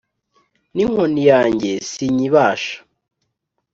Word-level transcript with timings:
n’inkoni 0.75 1.21
yanjye 1.31 1.71
sinyibasha 1.89 2.75